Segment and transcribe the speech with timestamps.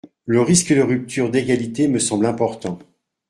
[0.25, 2.79] Le risque de rupture d’égalité me semble important.